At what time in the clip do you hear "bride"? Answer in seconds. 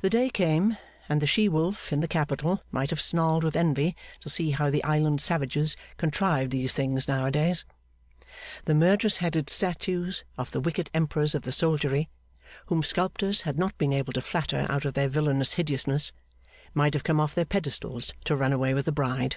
18.90-19.36